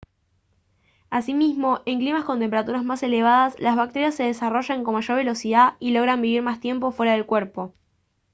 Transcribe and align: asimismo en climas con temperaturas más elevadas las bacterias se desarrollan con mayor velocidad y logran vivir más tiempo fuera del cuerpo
asimismo 1.11 1.81
en 1.85 1.99
climas 1.99 2.25
con 2.25 2.39
temperaturas 2.39 2.83
más 2.83 3.03
elevadas 3.03 3.59
las 3.59 3.75
bacterias 3.75 4.15
se 4.15 4.23
desarrollan 4.23 4.83
con 4.83 4.95
mayor 4.95 5.17
velocidad 5.17 5.75
y 5.79 5.91
logran 5.91 6.23
vivir 6.23 6.41
más 6.41 6.59
tiempo 6.59 6.89
fuera 6.91 7.11
del 7.13 7.27
cuerpo 7.27 7.71